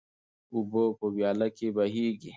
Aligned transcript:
اوبه 0.53 0.83
په 0.99 1.05
ویاله 1.15 1.47
کې 1.57 1.67
بهیږي. 1.75 2.29